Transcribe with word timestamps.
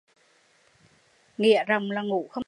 Nghĩa 1.37 1.63
rộng 1.65 1.91
là 1.91 2.01
ngủ 2.01 2.27
không 2.27 2.33
được 2.35 2.39